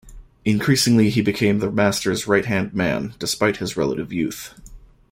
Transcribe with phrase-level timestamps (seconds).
[0.45, 4.59] Increasingly he became the master's right-hand man, despite his relative youth.